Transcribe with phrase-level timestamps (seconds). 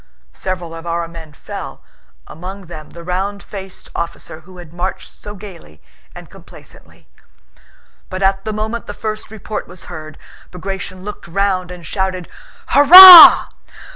[0.33, 1.83] Several of our men fell,
[2.25, 5.79] among them the round faced officer who had marched so gaily
[6.15, 7.07] and complacently.
[8.09, 10.17] But at the moment the first report was heard,
[10.51, 12.27] Bagratión looked round and shouted,
[12.69, 13.49] "Hurrah!"